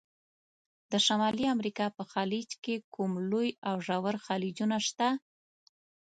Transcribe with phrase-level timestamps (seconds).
[0.91, 5.07] د شمالي امریکا په خلیج کې کوم لوی او ژور خلیجونه شته؟